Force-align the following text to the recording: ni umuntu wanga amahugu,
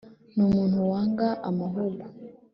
ni 0.33 0.41
umuntu 0.47 0.77
wanga 0.91 1.27
amahugu, 1.49 2.05